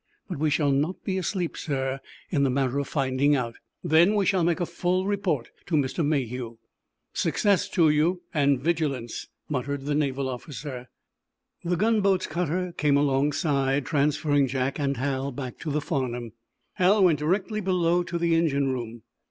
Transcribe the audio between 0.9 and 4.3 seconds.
be asleep, sir, in the matter of finding out. Then we